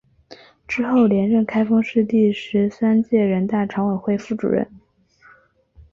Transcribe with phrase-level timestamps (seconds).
[0.67, 4.67] 之后连任开封市第十三届人大常委会副主任。